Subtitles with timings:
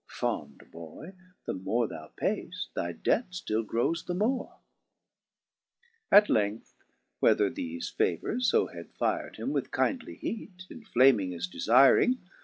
[0.09, 1.13] Fond boy!
[1.45, 4.57] the more thou paift, thy debt ftill grows the more,
[6.09, 6.23] 6.
[6.23, 6.73] At length,
[7.19, 12.17] whether thefe favours (b had fir'd him With kindly heate, inflaming his defiring.